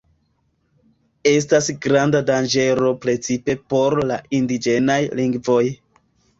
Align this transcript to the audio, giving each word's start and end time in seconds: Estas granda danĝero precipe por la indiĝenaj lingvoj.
Estas 1.31 1.67
granda 1.83 2.23
danĝero 2.31 2.95
precipe 3.05 3.59
por 3.75 4.01
la 4.15 4.21
indiĝenaj 4.41 4.99
lingvoj. 5.23 5.63